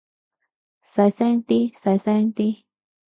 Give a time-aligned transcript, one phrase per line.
[0.83, 2.63] 細聲啲，細聲啲